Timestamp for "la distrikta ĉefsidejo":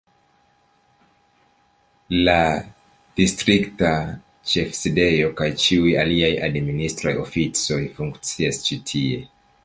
2.27-5.29